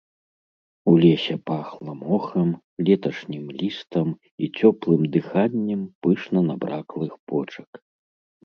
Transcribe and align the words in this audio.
У 0.91 0.93
лесе 1.01 1.35
пахла 1.49 1.93
мохам, 2.05 2.49
леташнім 2.87 3.45
лістам 3.59 4.07
і 4.47 4.49
цёплым 4.57 5.01
дыханнем 5.17 5.81
пышна 6.07 6.39
набраклых 6.53 7.13
почак. 7.31 7.71